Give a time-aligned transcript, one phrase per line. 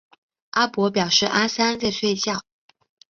[0.49, 2.41] 阿伯表示阿三在睡觉